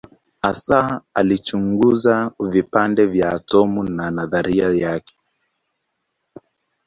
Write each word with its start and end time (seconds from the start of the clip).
Hasa 0.41 1.01
alichunguza 1.13 2.31
vipande 2.39 3.05
vya 3.05 3.31
atomu 3.33 3.83
na 3.83 4.11
nadharia 4.11 4.69
yake. 4.69 5.15